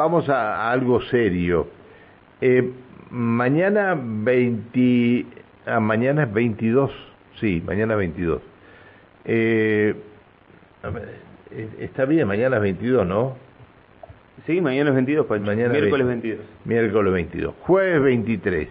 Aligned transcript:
vamos 0.00 0.30
a, 0.30 0.70
algo 0.70 1.02
serio. 1.02 1.68
Eh, 2.40 2.70
mañana 3.10 3.98
20, 4.00 5.26
ah, 5.66 5.78
mañana 5.78 6.22
es 6.22 6.32
22, 6.32 6.90
sí, 7.38 7.62
mañana 7.66 7.92
es 7.94 7.98
22. 7.98 8.42
Eh, 9.26 9.94
eh, 11.50 11.68
está 11.80 12.06
bien, 12.06 12.26
mañana 12.26 12.56
es 12.56 12.62
22, 12.62 13.06
¿no? 13.06 13.36
Sí, 14.46 14.62
mañana 14.62 14.88
es 14.88 14.96
22, 14.96 15.26
pues, 15.26 15.42
mañana 15.42 15.68
miércoles 15.74 16.06
22. 16.06 16.46
Miércoles 16.64 17.12
22. 17.12 17.54
Jueves 17.60 18.02
23, 18.02 18.68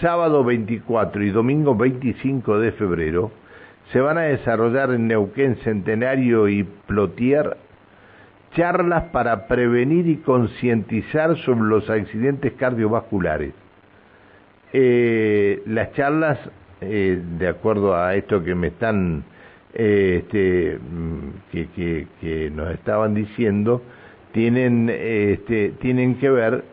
sábado 0.00 0.44
24 0.44 1.24
y 1.24 1.30
domingo 1.30 1.74
25 1.74 2.60
de 2.60 2.70
febrero 2.70 3.32
se 3.92 4.00
van 4.00 4.18
a 4.18 4.22
desarrollar 4.22 4.90
en 4.90 5.08
Neuquén 5.08 5.56
Centenario 5.64 6.48
y 6.48 6.64
Plotier 6.64 7.56
charlas 8.56 9.04
para 9.12 9.46
prevenir 9.46 10.08
y 10.08 10.16
concientizar 10.16 11.36
sobre 11.44 11.68
los 11.68 11.88
accidentes 11.90 12.54
cardiovasculares. 12.54 13.52
Eh, 14.72 15.62
las 15.66 15.92
charlas, 15.92 16.38
eh, 16.80 17.20
de 17.38 17.48
acuerdo 17.48 17.94
a 17.94 18.14
esto 18.14 18.42
que 18.42 18.54
me 18.54 18.68
están, 18.68 19.24
eh, 19.74 20.22
este, 20.22 20.78
mm, 20.78 21.28
que, 21.52 22.06
que, 22.20 22.50
nos 22.50 22.72
estaban 22.72 23.14
diciendo, 23.14 23.82
tienen, 24.32 24.90
este, 24.90 25.74
tienen 25.80 26.16
que 26.16 26.30
ver 26.30 26.64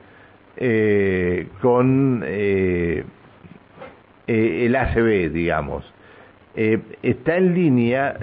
con 1.61 2.23
el 2.25 3.05
ACB, 4.75 5.29
digamos. 5.31 5.83
está 6.55 7.37
en 7.37 7.53
línea 7.55 8.15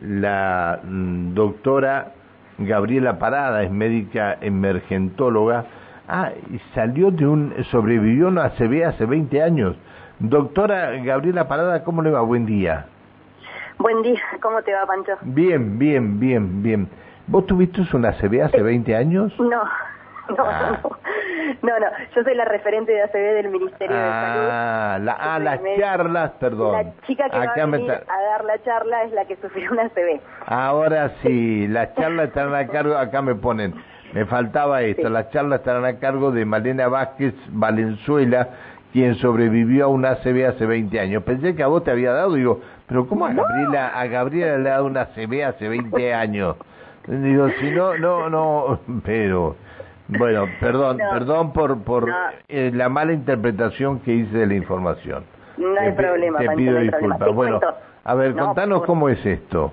la 0.00 0.80
mm, 0.82 1.34
doctora 1.34 2.14
Gabriela 2.60 3.18
Parada, 3.18 3.62
es 3.62 3.70
médica 3.70 4.36
emergentóloga. 4.40 5.64
Ah, 6.08 6.30
y 6.50 6.58
salió 6.74 7.10
de 7.10 7.26
un, 7.26 7.54
sobrevivió 7.70 8.26
a 8.26 8.28
una 8.28 8.44
ACV 8.44 8.84
hace 8.86 9.06
20 9.06 9.42
años. 9.42 9.76
Doctora 10.18 10.90
Gabriela 11.02 11.48
Parada, 11.48 11.82
¿cómo 11.84 12.02
le 12.02 12.10
va? 12.10 12.20
Buen 12.20 12.44
día. 12.44 12.86
Buen 13.78 14.02
día, 14.02 14.20
¿cómo 14.42 14.60
te 14.62 14.74
va, 14.74 14.84
Pancho? 14.86 15.12
Bien, 15.22 15.78
bien, 15.78 16.20
bien, 16.20 16.62
bien. 16.62 16.88
¿Vos 17.26 17.46
tuviste 17.46 17.82
una 17.94 18.10
ACV 18.10 18.42
hace 18.44 18.60
20 18.60 18.94
años? 18.94 19.32
No, 19.38 19.64
no, 20.36 20.44
ah. 20.44 20.78
no. 20.82 20.90
No, 21.62 21.78
no, 21.78 21.86
yo 22.14 22.22
soy 22.22 22.34
la 22.34 22.44
referente 22.44 22.92
de 22.92 23.02
ACB 23.02 23.34
del 23.34 23.48
Ministerio 23.48 23.96
de 23.96 24.02
Salud. 24.02 24.48
Ah, 24.50 24.98
la, 25.00 25.12
ah 25.12 25.38
las 25.38 25.60
charlas, 25.78 26.30
perdón. 26.32 26.72
La 26.72 27.06
chica 27.06 27.28
que 27.28 27.38
va 27.38 27.52
a, 27.52 27.66
venir 27.66 27.90
a 27.90 28.22
dar 28.30 28.44
la 28.44 28.62
charla 28.62 29.04
es 29.04 29.12
la 29.12 29.24
que 29.24 29.36
sufrió 29.36 29.72
una 29.72 29.84
ACB. 29.84 30.20
Ahora 30.46 31.12
sí, 31.22 31.66
las 31.68 31.94
charlas 31.94 32.28
estarán 32.28 32.54
a 32.54 32.66
cargo, 32.66 32.96
acá 32.96 33.22
me 33.22 33.34
ponen, 33.34 33.74
me 34.12 34.26
faltaba 34.26 34.82
esto, 34.82 35.08
las 35.08 35.30
charlas 35.30 35.60
estarán 35.60 35.84
a 35.84 35.98
cargo 35.98 36.30
de 36.30 36.44
Malena 36.44 36.88
Vázquez 36.88 37.34
Valenzuela, 37.48 38.48
quien 38.92 39.14
sobrevivió 39.16 39.84
a 39.84 39.88
una 39.88 40.10
ACB 40.12 40.46
hace 40.48 40.66
20 40.66 40.98
años. 41.00 41.22
Pensé 41.22 41.54
que 41.54 41.62
a 41.62 41.68
vos 41.68 41.84
te 41.84 41.90
había 41.90 42.12
dado, 42.12 42.34
digo, 42.34 42.60
pero 42.86 43.06
¿cómo 43.06 43.26
a 43.26 43.32
Gabriela, 43.32 43.88
a 43.88 44.06
Gabriela 44.06 44.58
le 44.58 44.68
ha 44.68 44.72
dado 44.74 44.86
una 44.86 45.02
ACB 45.02 45.44
hace 45.46 45.68
20 45.68 46.14
años? 46.14 46.56
Digo, 47.06 47.48
si 47.60 47.70
no, 47.70 47.96
no, 47.96 48.28
no, 48.28 48.80
pero... 49.04 49.56
Bueno, 50.18 50.46
perdón, 50.60 50.98
perdón 50.98 51.52
por, 51.52 51.82
por 51.82 52.08
eh, 52.48 52.70
la 52.74 52.88
mala 52.88 53.12
interpretación 53.12 54.00
que 54.00 54.12
hice 54.12 54.38
de 54.38 54.46
la 54.46 54.54
información. 54.54 55.24
No 55.56 55.78
hay 55.78 55.92
problema, 55.92 56.38
te 56.38 56.48
pido 56.50 56.78
disculpas. 56.78 57.34
Bueno, 57.34 57.60
a 58.04 58.14
ver, 58.14 58.34
contanos 58.34 58.82
cómo 58.84 59.08
es 59.08 59.24
esto. 59.24 59.72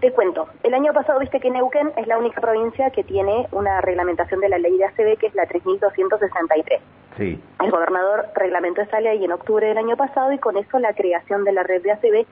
Te 0.00 0.12
cuento. 0.12 0.48
El 0.62 0.74
año 0.74 0.92
pasado 0.92 1.18
viste 1.20 1.40
que 1.40 1.50
Neuquén 1.50 1.90
es 1.96 2.06
la 2.06 2.18
única 2.18 2.40
provincia 2.40 2.90
que 2.90 3.02
tiene 3.02 3.46
una 3.52 3.80
reglamentación 3.80 4.40
de 4.40 4.48
la 4.48 4.58
ley 4.58 4.76
de 4.76 4.84
ACB, 4.84 5.18
que 5.18 5.26
es 5.26 5.34
la 5.34 5.46
3263. 5.46 6.80
Sí. 7.16 7.40
El 7.62 7.70
gobernador 7.70 8.26
reglamentó 8.34 8.82
esa 8.82 9.00
ley 9.00 9.24
en 9.24 9.32
octubre 9.32 9.66
del 9.66 9.78
año 9.78 9.96
pasado 9.96 10.32
y 10.32 10.38
con 10.38 10.58
eso 10.58 10.78
la 10.78 10.92
creación 10.92 11.44
de 11.44 11.52
la 11.52 11.62
red 11.62 11.82
de 11.82 11.92
ACB, 11.92 12.26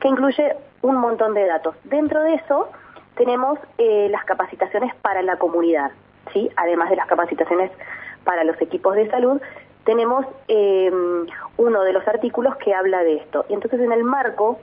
que 0.00 0.08
incluye 0.08 0.56
un 0.80 0.96
montón 0.96 1.34
de 1.34 1.46
datos. 1.46 1.76
Dentro 1.84 2.22
de 2.22 2.34
eso 2.34 2.70
tenemos 3.16 3.58
eh, 3.76 4.08
las 4.10 4.24
capacitaciones 4.24 4.94
para 4.96 5.22
la 5.22 5.36
comunidad. 5.36 5.92
¿Sí? 6.32 6.50
además 6.56 6.90
de 6.90 6.96
las 6.96 7.06
capacitaciones 7.06 7.70
para 8.24 8.44
los 8.44 8.60
equipos 8.60 8.94
de 8.96 9.10
salud, 9.10 9.40
tenemos 9.84 10.26
em, 10.48 11.26
uno 11.58 11.82
de 11.82 11.92
los 11.92 12.06
artículos 12.08 12.56
que 12.56 12.74
habla 12.74 13.02
de 13.02 13.16
esto. 13.16 13.44
Y 13.48 13.54
entonces 13.54 13.80
en 13.80 13.92
el 13.92 14.02
marco 14.02 14.58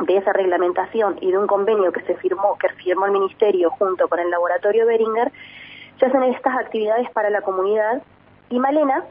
de 0.00 0.16
esa 0.16 0.32
reglamentación 0.32 1.16
y 1.20 1.30
de 1.30 1.38
un 1.38 1.46
convenio 1.46 1.92
que 1.92 2.02
se 2.02 2.14
firmó, 2.16 2.56
que 2.58 2.68
firmó 2.70 3.06
el 3.06 3.12
Ministerio 3.12 3.70
junto 3.70 4.08
con 4.08 4.18
el 4.18 4.30
laboratorio 4.30 4.86
Beringer, 4.86 5.30
se 5.98 6.06
hacen 6.06 6.22
estas 6.24 6.56
actividades 6.56 7.10
para 7.10 7.30
la 7.30 7.40
comunidad 7.40 8.02
y 8.50 8.58
Malena 8.58 9.04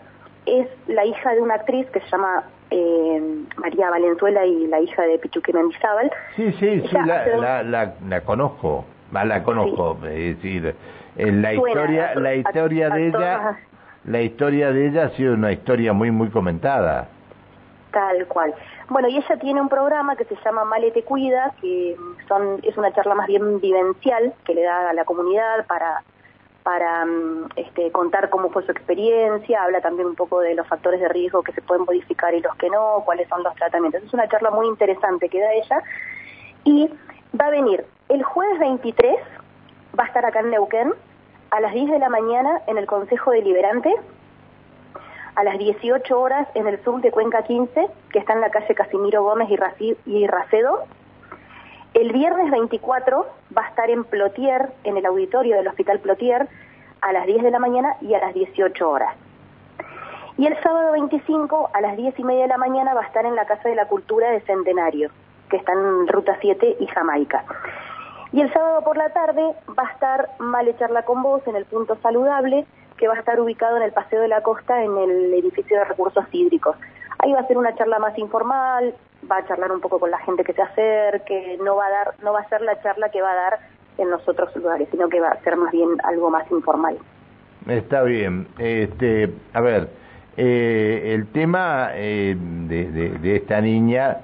es 0.45 0.67
la 0.87 1.05
hija 1.05 1.33
de 1.33 1.41
una 1.41 1.55
actriz 1.55 1.89
que 1.89 1.99
se 2.01 2.07
llama 2.07 2.43
eh, 2.69 3.45
María 3.57 3.89
Valenzuela 3.89 4.45
y 4.45 4.67
la 4.67 4.79
hija 4.79 5.03
de 5.03 5.17
Pichuque 5.19 5.53
Mendizábal. 5.53 6.11
Sí, 6.35 6.51
sí, 6.53 6.81
sí, 6.81 6.97
la, 7.05 7.63
la, 7.63 8.21
conozco, 8.21 8.85
la 9.23 9.43
conozco, 9.43 9.97
es 10.03 10.35
decir, 10.35 10.75
la 11.15 11.53
historia, 11.53 12.15
la 12.15 12.35
historia 12.35 12.89
de 12.89 13.07
ella, 13.07 13.57
la 14.03 14.21
historia 14.21 14.71
de 14.71 14.87
ella 14.87 15.05
ha 15.05 15.09
sido 15.11 15.33
una 15.33 15.51
historia 15.51 15.93
muy, 15.93 16.11
muy 16.11 16.29
comentada. 16.29 17.07
Tal 17.91 18.27
cual. 18.27 18.53
Bueno, 18.89 19.07
y 19.07 19.17
ella 19.17 19.37
tiene 19.39 19.61
un 19.61 19.69
programa 19.69 20.17
que 20.17 20.25
se 20.25 20.35
llama 20.43 20.65
Male 20.65 20.91
te 20.91 21.03
cuida, 21.03 21.53
que 21.61 21.95
son, 22.27 22.59
es 22.63 22.75
una 22.77 22.91
charla 22.91 23.15
más 23.15 23.27
bien 23.27 23.61
vivencial 23.61 24.33
que 24.43 24.53
le 24.53 24.63
da 24.63 24.89
a 24.89 24.93
la 24.93 25.05
comunidad 25.05 25.65
para 25.65 26.03
para 26.65 27.05
mm, 27.05 27.49
este, 27.57 27.91
contar 27.91 28.31
cómo 28.31 28.49
fue 28.49 28.65
su 28.65 28.71
experiencia, 28.71 29.61
habla 29.61 29.81
también 29.81 30.07
un 30.07 30.15
poco 30.15 30.39
de 30.39 30.55
los 30.55 30.67
factores 30.67 30.99
de 30.99 31.07
riesgo 31.09 31.43
que 31.43 31.51
se 31.51 31.61
pueden 31.61 31.85
modificar 31.85 32.33
y 32.33 32.41
los 32.41 32.55
que 32.55 32.71
no, 32.71 33.03
cuáles 33.05 33.29
son 33.29 33.43
los 33.43 33.53
tratamientos. 33.53 34.01
Es 34.03 34.11
una 34.15 34.27
charla 34.27 34.49
muy 34.49 34.67
interesante 34.67 35.29
que 35.29 35.39
da 35.39 35.53
ella. 35.53 35.83
Y 36.63 36.89
va 37.39 37.47
a 37.47 37.49
venir 37.49 37.85
el 38.09 38.23
jueves 38.23 38.59
23, 38.59 39.17
va 39.97 40.03
a 40.03 40.07
estar 40.07 40.25
acá 40.25 40.39
en 40.39 40.51
Neuquén 40.51 40.93
a 41.51 41.59
las 41.59 41.73
10 41.73 41.91
de 41.91 41.99
la 41.99 42.09
mañana 42.09 42.61
en 42.67 42.77
el 42.77 42.85
Consejo 42.85 43.31
Deliberante, 43.31 43.93
a 45.35 45.43
las 45.43 45.57
18 45.57 46.19
horas 46.19 46.47
en 46.53 46.67
el 46.67 46.77
Zoom 46.79 47.01
de 47.01 47.11
Cuenca 47.11 47.43
15, 47.43 47.87
que 48.11 48.19
está 48.19 48.33
en 48.33 48.41
la 48.41 48.49
calle 48.51 48.73
Casimiro 48.73 49.23
Gómez 49.23 49.49
y 49.49 50.27
Racedo. 50.27 50.83
El 51.93 52.13
viernes 52.13 52.51
24 52.51 53.25
va 53.57 53.65
a 53.65 53.69
estar 53.69 53.89
en 53.89 54.03
Plotier, 54.05 54.69
en 54.83 54.97
el 54.97 55.05
auditorio 55.05 55.57
del 55.57 55.67
Hospital 55.67 55.99
Plotier, 55.99 56.47
a 57.01 57.11
las 57.11 57.25
10 57.25 57.43
de 57.43 57.51
la 57.51 57.59
mañana 57.59 57.95
y 58.01 58.13
a 58.13 58.19
las 58.19 58.33
18 58.33 58.89
horas. 58.89 59.15
Y 60.37 60.47
el 60.47 60.61
sábado 60.61 60.93
25 60.93 61.69
a 61.73 61.81
las 61.81 61.97
10 61.97 62.19
y 62.19 62.23
media 62.23 62.43
de 62.43 62.49
la 62.49 62.57
mañana 62.57 62.93
va 62.93 63.01
a 63.01 63.05
estar 63.05 63.25
en 63.25 63.35
la 63.35 63.45
Casa 63.45 63.69
de 63.69 63.75
la 63.75 63.87
Cultura 63.87 64.29
de 64.31 64.41
Centenario, 64.41 65.09
que 65.49 65.57
está 65.57 65.73
en 65.73 66.07
Ruta 66.07 66.37
7 66.41 66.77
y 66.79 66.87
Jamaica. 66.87 67.43
Y 68.31 68.41
el 68.41 68.51
sábado 68.51 68.83
por 68.83 68.97
la 68.97 69.09
tarde 69.09 69.41
va 69.77 69.87
a 69.87 69.91
estar 69.93 70.29
Male 70.39 70.75
Charla 70.77 71.03
con 71.03 71.23
Vos 71.23 71.41
en 71.47 71.55
el 71.55 71.65
punto 71.65 71.97
saludable, 72.01 72.65
que 72.97 73.07
va 73.07 73.13
a 73.13 73.19
estar 73.19 73.39
ubicado 73.39 73.77
en 73.77 73.83
el 73.83 73.91
Paseo 73.91 74.21
de 74.21 74.27
la 74.27 74.41
Costa, 74.41 74.83
en 74.83 74.97
el 74.97 75.33
edificio 75.33 75.77
de 75.77 75.85
recursos 75.85 76.25
hídricos. 76.31 76.75
Ahí 77.19 77.31
va 77.33 77.39
a 77.39 77.47
ser 77.47 77.57
una 77.57 77.75
charla 77.75 77.99
más 77.99 78.17
informal, 78.17 78.93
va 79.29 79.37
a 79.37 79.47
charlar 79.47 79.71
un 79.71 79.79
poco 79.79 79.99
con 79.99 80.11
la 80.11 80.19
gente 80.19 80.43
que 80.43 80.53
se 80.53 80.61
acerque, 80.61 81.57
no 81.63 81.75
va 81.75 81.85
a 81.85 81.89
dar, 81.89 82.13
no 82.23 82.33
va 82.33 82.41
a 82.41 82.49
ser 82.49 82.61
la 82.61 82.81
charla 82.81 83.09
que 83.09 83.21
va 83.21 83.31
a 83.31 83.35
dar 83.35 83.59
en 83.97 84.09
los 84.09 84.27
otros 84.27 84.53
lugares, 84.55 84.87
sino 84.91 85.07
que 85.07 85.21
va 85.21 85.29
a 85.29 85.41
ser 85.41 85.55
más 85.55 85.71
bien 85.71 85.89
algo 86.03 86.29
más 86.29 86.49
informal. 86.51 86.97
Está 87.67 88.03
bien. 88.03 88.47
Este, 88.59 89.33
a 89.53 89.61
ver, 89.61 89.89
eh, 90.37 91.13
el 91.15 91.27
tema 91.31 91.91
eh, 91.93 92.35
de 92.37 93.35
esta 93.35 93.61
niña 93.61 94.17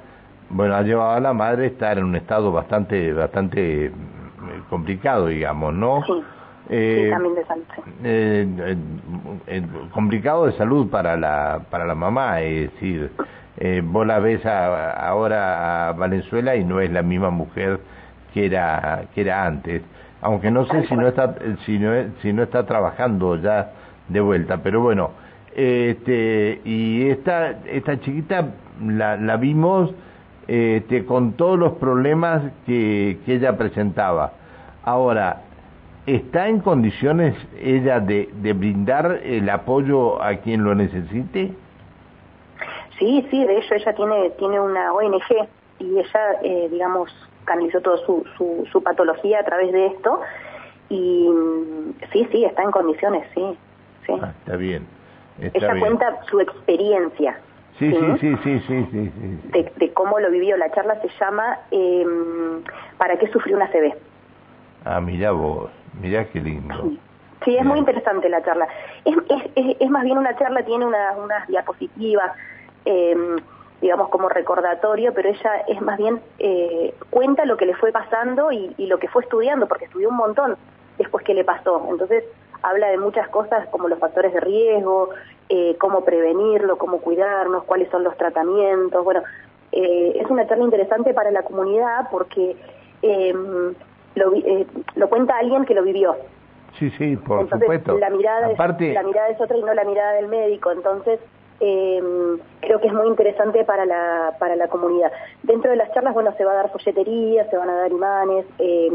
bueno, 0.54 0.76
ha 0.76 0.82
llevado 0.82 1.12
a 1.12 1.20
la 1.20 1.34
madre 1.34 1.66
a 1.66 1.68
estar 1.68 1.98
en 1.98 2.06
un 2.06 2.16
estado 2.16 2.52
bastante, 2.52 3.14
bastante 3.14 3.86
eh, 3.86 3.92
complicado, 4.70 5.28
digamos, 5.28 5.74
¿no? 5.74 6.04
Sí. 6.06 6.14
Eh, 6.74 7.10
también 7.12 7.36
de 7.36 7.46
salud. 7.46 7.64
Eh, 8.04 8.78
eh, 9.48 9.64
complicado 9.94 10.46
de 10.46 10.54
salud 10.54 10.90
para 10.90 11.18
la 11.18 11.62
para 11.70 11.86
la 11.86 11.96
mamá, 11.96 12.42
es 12.42 12.72
decir, 12.72 13.12
vos 13.84 14.08
la 14.08 14.20
ves 14.20 14.46
ahora 14.46 15.90
a 15.90 15.92
Valenzuela 15.92 16.56
y 16.56 16.64
no 16.64 16.80
es 16.80 16.90
la 16.90 17.02
misma 17.02 17.30
mujer 17.30 17.80
que 18.34 18.46
era 18.46 19.04
que 19.14 19.22
era 19.22 19.46
antes, 19.46 19.82
aunque 20.22 20.50
no 20.50 20.66
sé 20.66 20.88
si 20.88 20.96
no 20.96 21.08
está 21.08 21.36
si 21.66 21.78
no, 21.78 21.92
si 22.22 22.32
no 22.32 22.44
está 22.44 22.66
trabajando 22.66 23.36
ya 23.36 23.72
de 24.08 24.22
vuelta, 24.22 24.60
pero 24.64 24.80
bueno, 24.80 25.12
este 25.54 26.62
y 26.64 27.10
esta 27.10 27.60
esta 27.66 28.00
chiquita 28.00 28.46
la, 28.82 29.18
la 29.18 29.36
vimos 29.36 29.94
este, 30.48 31.06
con 31.06 31.34
todos 31.34 31.58
los 31.58 31.74
problemas 31.74 32.42
que, 32.66 33.20
que 33.26 33.36
ella 33.36 33.58
presentaba. 33.58 34.34
Ahora, 34.84 35.42
¿está 36.06 36.48
en 36.48 36.60
condiciones 36.60 37.36
ella 37.60 38.00
de, 38.00 38.30
de 38.34 38.54
brindar 38.54 39.22
el 39.24 39.50
apoyo 39.50 40.22
a 40.22 40.36
quien 40.38 40.64
lo 40.64 40.76
necesite? 40.76 41.54
Sí, 42.98 43.26
sí, 43.32 43.46
de 43.46 43.58
hecho 43.58 43.76
ella 43.76 43.94
tiene, 43.94 44.30
tiene 44.32 44.60
una 44.60 44.94
ONG 44.94 45.48
y 45.80 45.98
ella, 45.98 46.40
eh, 46.44 46.68
digamos, 46.72 47.12
canalizó 47.46 47.82
toda 47.82 47.98
su, 48.06 48.24
su, 48.38 48.68
su, 48.72 48.84
patología 48.84 49.40
a 49.40 49.44
través 49.44 49.72
de 49.72 49.88
esto 49.88 50.20
y 50.90 51.30
sí, 52.12 52.28
sí, 52.32 52.46
está 52.46 52.62
en 52.62 52.72
condiciones, 52.72 53.26
sí. 53.34 53.58
sí. 54.06 54.14
Ah, 54.22 54.34
está 54.40 54.56
bien. 54.56 54.86
Ella 55.40 55.80
cuenta 55.80 56.20
su 56.30 56.40
experiencia. 56.40 57.40
Sí, 57.80 57.92
sí, 57.92 58.18
sí, 58.20 58.36
sí, 58.44 58.60
sí, 58.68 58.88
sí, 58.92 59.72
De, 59.78 59.94
cómo 59.94 60.20
lo 60.20 60.30
vivió. 60.30 60.58
La 60.58 60.72
charla 60.72 61.02
se 61.02 61.10
llama 61.20 61.58
em, 61.72 62.62
¿Para 62.98 63.18
qué 63.18 63.28
sufrió 63.32 63.56
una 63.56 63.68
CB? 63.70 63.96
Ah, 64.86 65.02
mira 65.02 65.32
vos, 65.32 65.72
mira 66.00 66.26
qué 66.26 66.40
lindo. 66.40 66.92
Sí, 67.44 67.58
es 67.58 67.66
muy 67.66 67.80
interesante 67.80 68.30
la 68.30 68.44
charla. 68.44 68.68
Es, 69.04 69.16
es, 69.56 69.78
es, 69.80 69.90
más 69.90 70.04
bien 70.04 70.20
una 70.20 70.36
charla, 70.38 70.64
tiene 70.64 70.86
unas 70.86 71.48
diapositivas, 71.48 72.32
eh, 72.86 73.16
digamos, 73.82 74.10
como 74.10 74.30
recordatorio, 74.30 75.14
pero 75.16 75.30
ella 75.30 75.64
es 75.68 75.82
más 75.82 75.98
bien, 75.98 76.22
eh, 76.38 76.94
cuenta 77.10 77.46
lo 77.46 77.58
que 77.58 77.66
le 77.66 77.74
fue 77.74 77.92
pasando 77.92 78.52
y, 78.52 78.76
lo 78.86 79.00
que 79.00 79.08
fue 79.08 79.24
estudiando, 79.24 79.68
porque 79.68 79.86
estudió 79.86 80.10
un 80.10 80.18
montón 80.18 80.56
después 81.00 81.26
que 81.26 81.34
le 81.34 81.44
pasó. 81.44 81.84
Entonces, 81.90 82.24
habla 82.62 82.88
de 82.88 82.98
muchas 82.98 83.28
cosas 83.30 83.68
como 83.70 83.88
los 83.88 84.00
factores 84.00 84.34
de 84.34 84.40
riesgo, 84.40 85.10
eh, 85.50 85.76
cómo 85.80 86.04
prevenirlo, 86.04 86.78
cómo 86.78 87.00
cuidarnos, 87.00 87.64
cuáles 87.64 87.90
son 87.90 88.04
los 88.04 88.16
tratamientos. 88.18 89.04
Bueno, 89.04 89.24
eh, 89.72 90.14
es 90.16 90.30
una 90.30 90.48
charla 90.48 90.64
interesante 90.64 91.14
para 91.14 91.32
la 91.32 91.44
comunidad 91.44 92.10
porque 92.12 92.56
lo, 94.16 94.34
lo 94.96 95.10
cuenta 95.10 95.38
alguien 95.38 95.66
que 95.66 95.74
lo 95.74 95.84
vivió. 95.84 96.16
Sí, 96.78 96.90
sí, 96.92 97.18
por 97.18 97.50
supuesto. 97.50 97.98
La 97.98 98.10
mirada, 98.10 98.52
es, 98.52 98.58
la 98.58 99.04
mirada 99.04 99.30
es 99.30 99.42
otra 99.42 99.58
y 99.58 99.62
no 99.62 99.74
la 99.74 99.84
mirada 99.84 100.14
del 100.14 100.28
médico. 100.28 100.72
Entonces, 100.72 101.20
eh, 101.62 102.02
creo 102.60 102.82
que 102.82 102.88
es 102.88 102.94
muy 102.94 103.08
interesante 103.08 103.64
para 103.64 103.86
la, 103.86 104.36
para 104.40 104.56
la 104.56 104.68
comunidad. 104.68 105.12
Dentro 105.44 105.70
de 105.72 105.78
las 105.78 105.92
charlas, 105.94 106.14
bueno, 106.14 106.34
se 106.38 106.44
va 106.44 106.52
a 106.52 106.56
dar 106.56 106.72
folletería, 106.72 107.50
se 107.50 107.58
van 107.58 107.70
a 107.70 107.76
dar 107.76 107.92
imanes, 107.92 108.46
eh, 108.60 108.90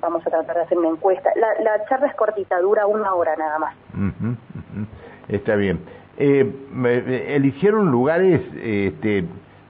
vamos 0.00 0.26
a 0.26 0.30
tratar 0.30 0.56
de 0.56 0.62
hacer 0.62 0.78
una 0.78 0.88
encuesta. 0.88 1.30
La, 1.36 1.48
la 1.62 1.84
charla 1.86 2.06
es 2.06 2.14
cortita, 2.14 2.58
dura 2.60 2.86
una 2.86 3.14
hora 3.14 3.36
nada 3.36 3.58
más. 3.58 3.74
Está 5.28 5.56
bien. 5.56 5.80
Eh, 6.18 6.50
eligieron 7.28 7.90
lugares 7.90 8.40
este, 8.62 9.24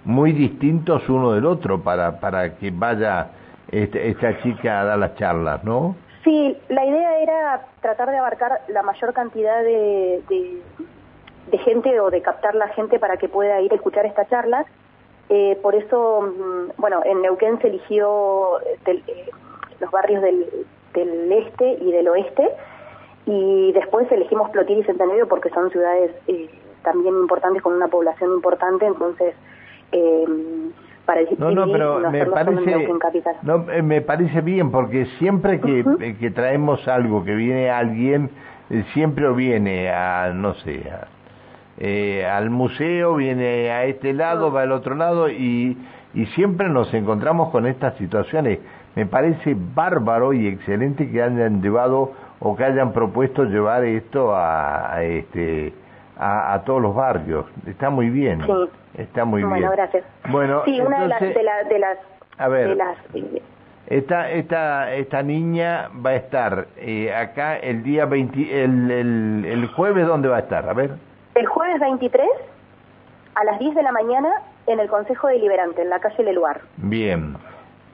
muy 0.05 0.33
distintos 0.33 1.09
uno 1.09 1.33
del 1.33 1.45
otro 1.45 1.83
para, 1.83 2.21
para 2.21 2.57
que 2.57 2.71
vaya 2.71 3.29
este, 3.71 4.11
esta 4.11 4.41
chica 4.43 4.81
a 4.81 4.85
dar 4.85 4.99
las 4.99 5.17
charlas, 5.17 5.65
¿no? 5.65 5.97
Sí, 6.23 6.57
la 6.69 6.85
idea 6.85 7.19
era 7.19 7.67
tratar 7.81 8.11
de 8.11 8.19
abarcar 8.19 8.61
la 8.69 8.83
mayor 8.83 9.13
cantidad 9.13 9.63
de, 9.63 10.23
de, 10.29 10.61
gente 11.59 12.01
o 12.01 12.11
de 12.11 12.23
captar 12.23 12.55
la 12.55 12.69
gente 12.69 12.99
para 12.99 13.17
que 13.17 13.29
pueda 13.29 13.61
ir 13.61 13.73
a 13.73 13.77
escuchar 13.77 14.07
esta 14.07 14.27
charla. 14.27 14.65
Eh, 15.29 15.59
por 15.63 15.75
eso, 15.75 16.23
mm, 16.23 16.81
bueno, 16.81 17.01
en 17.05 17.23
Neuquén 17.23 17.61
se 17.61 17.69
eligió 17.69 18.61
eh, 18.87 19.03
los 19.81 19.91
barrios 19.91 20.23
del, 20.23 20.47
del, 20.95 21.33
este 21.33 21.79
y 21.81 21.93
del 21.93 22.09
oeste 22.09 22.49
y 23.27 23.73
después 23.73 24.11
elegimos 24.13 24.51
Plotier 24.51 24.79
y 24.79 24.85
Centenario 24.85 25.27
porque 25.27 25.51
son 25.51 25.71
ciudades 25.71 26.13
eh, 26.29 26.49
también 26.83 27.15
importantes 27.17 27.63
con 27.63 27.75
una 27.75 27.89
población 27.89 28.33
importante, 28.35 28.87
entonces 28.87 29.35
eh, 29.93 30.25
no, 31.39 31.51
no, 31.53 31.71
pero 31.71 32.11
me 32.11 32.27
parece, 32.27 32.89
no, 33.43 33.71
eh, 33.71 33.83
me 33.83 34.01
parece 34.01 34.41
bien 34.41 34.71
porque 34.71 35.07
siempre 35.19 35.61
que, 35.61 35.85
eh, 36.01 36.17
que 36.19 36.31
traemos 36.31 36.87
algo, 36.89 37.25
que 37.25 37.35
viene 37.35 37.71
alguien, 37.71 38.31
eh, 38.71 38.85
siempre 38.93 39.31
viene 39.33 39.91
a, 39.91 40.33
no 40.35 40.55
sé, 40.55 40.83
al 41.79 42.51
museo, 42.51 43.17
viene 43.17 43.71
a 43.71 43.85
este 43.85 44.13
lado, 44.13 44.51
va 44.51 44.63
al 44.63 44.73
otro 44.73 44.95
lado 44.95 45.29
y, 45.29 45.77
y 46.15 46.27
siempre 46.35 46.69
nos 46.69 46.93
encontramos 46.95 47.51
con 47.51 47.67
estas 47.67 47.95
situaciones. 47.97 48.59
Me 48.95 49.05
parece 49.05 49.55
bárbaro 49.55 50.33
y 50.33 50.47
excelente 50.49 51.11
que 51.11 51.23
hayan 51.23 51.61
llevado 51.61 52.13
o 52.41 52.57
que 52.57 52.65
hayan 52.65 52.93
propuesto 52.93 53.45
llevar 53.45 53.85
esto 53.85 54.35
a, 54.35 55.03
este 55.03 55.75
a, 56.19 56.63
todos 56.65 56.81
los 56.81 56.95
barrios. 56.95 57.45
Está 57.67 57.91
muy 57.91 58.09
bien. 58.09 58.41
Está 58.97 59.27
muy 59.27 59.43
bien. 59.43 59.51
Bueno, 59.51 59.71
gracias. 59.73 60.05
Bueno, 60.31 60.63
sí, 60.65 60.81
una 60.81 61.03
de 61.03 61.09
las, 61.09 61.21
de, 61.21 61.79
las... 61.79 61.99
A 62.39 62.49
ver, 62.49 62.77
esta, 63.87 64.31
esta, 64.31 64.95
esta 64.95 65.23
niña 65.23 65.91
va 66.05 66.11
a 66.11 66.17
estar 66.17 66.67
eh, 66.79 67.15
acá 67.15 67.57
el 67.57 67.83
día 67.83 68.07
20, 68.07 68.65
el, 68.65 68.91
el, 68.91 69.45
el 69.45 69.67
jueves, 69.69 70.07
¿dónde 70.07 70.29
va 70.29 70.37
a 70.37 70.41
estar? 70.41 70.69
A 70.69 70.73
ver. 70.73 70.93
El 71.37 71.47
jueves 71.47 71.79
23 71.79 72.29
a 73.37 73.45
las 73.45 73.59
10 73.61 73.77
de 73.77 73.83
la 73.83 73.93
mañana 73.93 74.43
en 74.67 74.81
el 74.81 74.89
Consejo 74.89 75.29
Deliberante, 75.29 75.83
en 75.83 75.91
la 75.91 76.01
calle 76.01 76.25
Leluar. 76.25 76.61
Bien. 76.77 77.37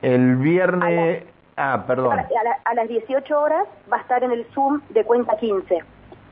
El 0.00 0.36
viernes... 0.36 1.24
ah, 1.56 1.84
perdón. 1.86 2.18
A, 2.18 2.26
a, 2.64 2.74
las 2.74 2.88
18 2.88 3.38
horas 3.38 3.66
va 3.92 3.98
a 3.98 4.00
estar 4.00 4.24
en 4.24 4.32
el 4.32 4.46
Zoom 4.54 4.80
de 4.88 5.04
Cuenta 5.04 5.36
15, 5.36 5.78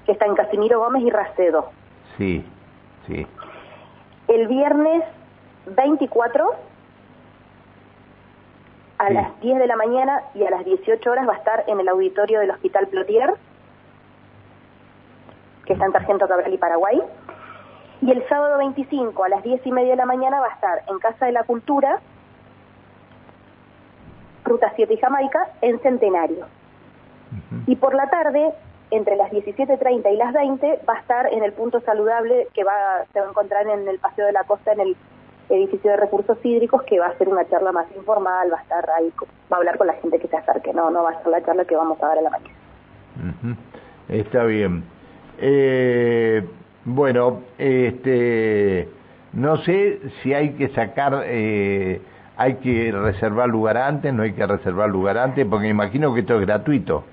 que 0.07 0.13
está 0.13 0.25
en 0.25 0.35
Casimiro 0.35 0.81
Gómez 0.81 1.03
y 1.03 1.11
Racedo. 1.11 1.71
Sí, 2.17 2.45
sí 3.07 3.27
el 4.31 4.47
viernes 4.47 5.03
24 5.67 6.55
a 8.99 9.11
las 9.11 9.41
10 9.41 9.59
de 9.59 9.67
la 9.67 9.75
mañana 9.75 10.23
y 10.35 10.45
a 10.45 10.51
las 10.51 10.65
18 10.65 11.11
horas 11.11 11.29
va 11.29 11.35
a 11.35 11.39
estar 11.39 11.65
en 11.67 11.81
el 11.81 11.89
auditorio 11.89 12.39
del 12.39 12.51
Hospital 12.51 12.87
Plotier, 12.87 13.35
que 15.65 15.75
está 15.75 15.87
en 15.87 15.93
Sargento 15.93 16.27
Cabral 16.29 16.53
y 16.53 16.59
Paraguay. 16.59 17.01
Y 18.03 18.11
el 18.11 18.27
sábado 18.29 18.59
25 18.59 19.25
a 19.25 19.29
las 19.29 19.43
10 19.43 19.67
y 19.67 19.73
media 19.73 19.91
de 19.91 19.97
la 19.97 20.07
mañana 20.07 20.41
va 20.41 20.47
a 20.47 20.55
estar 20.55 20.83
en 20.89 20.99
Casa 20.99 21.27
de 21.27 21.33
la 21.33 21.45
Cultura, 21.45 22.01
Ruta 24.45 24.73
7 24.75 24.95
y 24.95 24.97
Jamaica, 24.97 25.49
en 25.61 25.79
Centenario. 25.81 26.47
Y 27.67 27.77
por 27.77 27.95
la 27.95 28.09
tarde 28.09 28.53
entre 28.91 29.17
las 29.17 29.31
17.30 29.31 30.13
y 30.13 30.17
las 30.17 30.33
20 30.33 30.81
va 30.89 30.95
a 30.95 30.99
estar 30.99 31.33
en 31.33 31.45
el 31.45 31.53
punto 31.53 31.81
saludable 31.81 32.49
que 32.55 32.65
va, 32.65 33.05
se 33.13 33.21
va 33.21 33.27
a 33.27 33.29
encontrar 33.29 33.67
en 33.69 33.87
el 33.87 33.99
Paseo 33.99 34.27
de 34.27 34.33
la 34.33 34.45
Costa, 34.45 34.73
en 34.73 34.81
el 34.81 34.97
edificio 35.49 35.91
de 35.91 35.97
recursos 35.97 36.39
hídricos, 36.45 36.83
que 36.85 36.99
va 36.99 37.07
a 37.07 37.19
ser 37.19 37.29
una 37.29 37.49
charla 37.49 37.73
más 37.73 37.87
informal, 37.97 38.53
va 38.53 38.59
a 38.59 38.63
estar 38.63 38.89
ahí, 38.91 39.13
va 39.53 39.57
a 39.57 39.59
hablar 39.59 39.79
con 39.79 39.87
la 39.87 39.95
gente 39.95 40.19
que 40.19 40.29
se 40.29 40.37
acerque, 40.37 40.73
no, 40.73 40.91
no 40.91 41.03
va 41.03 41.11
a 41.11 41.23
ser 41.23 41.29
la 41.29 41.45
charla 41.45 41.65
que 41.65 41.77
vamos 41.77 42.03
a 42.03 42.09
dar 42.09 42.19
a 42.19 42.23
la 42.23 42.31
mañana. 42.31 42.55
Está 44.09 44.45
bien. 44.45 44.85
Eh, 45.41 46.45
bueno, 46.85 47.41
este, 47.59 48.89
no 49.33 49.57
sé 49.59 50.01
si 50.23 50.35
hay 50.35 50.51
que 50.51 50.69
sacar, 50.69 51.23
eh, 51.27 52.01
hay 52.37 52.55
que 52.57 52.93
reservar 52.93 53.49
lugar 53.49 53.77
antes, 53.77 54.13
no 54.13 54.23
hay 54.23 54.33
que 54.33 54.47
reservar 54.47 54.91
lugar 54.91 55.19
antes, 55.19 55.47
porque 55.47 55.69
imagino 55.69 56.13
que 56.15 56.21
esto 56.21 56.39
es 56.39 56.47
gratuito. 56.47 57.05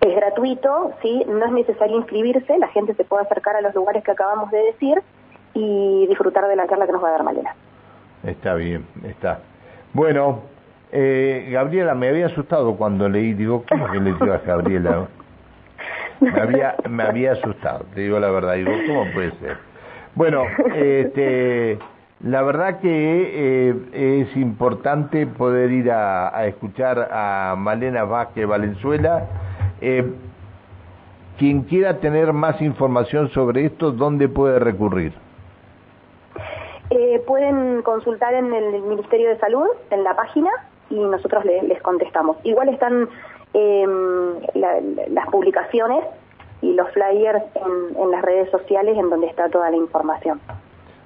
Es 0.00 0.14
gratuito, 0.14 0.92
sí, 1.02 1.24
no 1.26 1.44
es 1.44 1.52
necesario 1.52 1.96
inscribirse, 1.96 2.58
la 2.58 2.68
gente 2.68 2.94
se 2.94 3.04
puede 3.04 3.24
acercar 3.24 3.56
a 3.56 3.60
los 3.60 3.74
lugares 3.74 4.04
que 4.04 4.10
acabamos 4.10 4.50
de 4.50 4.58
decir 4.58 5.02
y 5.54 6.06
disfrutar 6.08 6.46
de 6.48 6.56
la 6.56 6.66
charla 6.68 6.86
que 6.86 6.92
nos 6.92 7.02
va 7.02 7.08
a 7.08 7.12
dar 7.12 7.22
Malena. 7.22 7.54
Está 8.22 8.54
bien, 8.54 8.86
está. 9.04 9.40
Bueno, 9.92 10.42
eh, 10.92 11.48
Gabriela, 11.50 11.94
me 11.94 12.08
había 12.08 12.26
asustado 12.26 12.76
cuando 12.76 13.08
leí, 13.08 13.32
digo, 13.34 13.64
¿cómo 13.68 13.90
que 13.90 13.98
le 13.98 14.12
digo 14.12 14.32
a 14.32 14.38
Gabriela? 14.38 15.08
Me 16.20 16.40
había, 16.40 16.76
me 16.88 17.02
había 17.02 17.32
asustado, 17.32 17.84
te 17.94 18.02
digo 18.02 18.18
la 18.18 18.30
verdad, 18.30 18.54
digo, 18.54 18.72
¿cómo 18.86 19.04
puede 19.12 19.32
ser? 19.38 19.58
Bueno, 20.14 20.44
este, 20.74 21.78
la 22.24 22.42
verdad 22.42 22.80
que 22.80 22.88
eh, 22.90 24.22
es 24.22 24.36
importante 24.36 25.26
poder 25.26 25.70
ir 25.70 25.90
a, 25.90 26.46
escuchar 26.46 27.10
a 27.12 27.54
Malena 27.58 28.04
Vázquez 28.04 28.46
Valenzuela 28.46 29.26
eh, 29.80 30.10
quien 31.38 31.62
quiera 31.62 31.98
tener 31.98 32.32
más 32.32 32.60
información 32.62 33.28
sobre 33.30 33.66
esto, 33.66 33.92
¿dónde 33.92 34.28
puede 34.28 34.58
recurrir? 34.58 35.12
Eh, 36.90 37.22
pueden 37.26 37.82
consultar 37.82 38.32
en 38.34 38.54
el 38.54 38.82
Ministerio 38.82 39.28
de 39.28 39.38
Salud, 39.38 39.66
en 39.90 40.02
la 40.02 40.16
página, 40.16 40.50
y 40.88 40.98
nosotros 40.98 41.44
les 41.44 41.82
contestamos. 41.82 42.38
Igual 42.44 42.68
están 42.68 43.08
em, 43.56 44.40
las 44.54 45.26
publicaciones 45.30 46.04
y 46.62 46.74
los 46.74 46.90
flyers 46.90 47.42
en, 47.54 47.96
en 47.96 48.10
las 48.10 48.22
redes 48.22 48.50
sociales 48.50 48.96
en 48.96 49.10
donde 49.10 49.26
está 49.26 49.48
toda 49.48 49.70
la 49.70 49.76
información. 49.76 50.40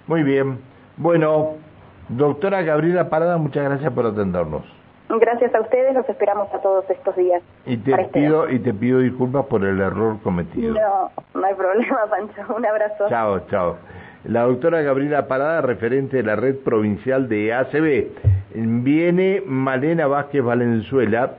Muy 0.06 0.22
bien. 0.22 0.58
Bueno, 0.96 1.54
doctora 2.08 2.62
Gabriela 2.62 3.08
Parada, 3.08 3.36
muchas 3.38 3.64
gracias 3.64 3.92
por 3.92 4.06
atendernos. 4.06 4.64
Gracias 5.08 5.52
a 5.54 5.60
ustedes, 5.60 5.92
los 5.94 6.08
esperamos 6.08 6.52
a 6.54 6.58
todos 6.58 6.88
estos 6.88 7.16
días. 7.16 7.42
Y 7.66 7.76
te 7.78 7.96
pido 8.12 8.48
y 8.48 8.60
te 8.60 8.72
pido 8.72 9.00
disculpas 9.00 9.46
por 9.46 9.64
el 9.64 9.80
error 9.80 10.18
cometido. 10.22 10.74
No, 10.74 11.10
no 11.34 11.46
hay 11.46 11.54
problema, 11.54 11.98
Pancho. 12.10 12.42
Un 12.54 12.64
abrazo. 12.64 13.08
Chao, 13.08 13.40
chao. 13.50 13.76
La 14.24 14.42
doctora 14.42 14.82
Gabriela 14.82 15.26
Parada, 15.26 15.62
referente 15.62 16.18
de 16.18 16.22
la 16.22 16.36
red 16.36 16.56
provincial 16.58 17.28
de 17.28 17.52
ACB. 17.52 18.08
Viene 18.54 19.42
Malena 19.46 20.06
Vázquez 20.06 20.44
Valenzuela, 20.44 21.32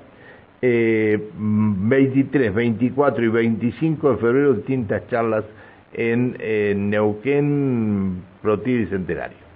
eh, 0.61 1.19
23, 1.33 2.53
24 2.53 3.23
y 3.23 3.27
25 3.27 4.11
de 4.11 4.17
febrero, 4.17 4.53
distintas 4.53 5.07
charlas 5.09 5.43
en, 5.93 6.89
Neuquén, 6.89 8.23
Protir 8.41 8.81
y 8.81 8.85
Centenario. 8.87 9.50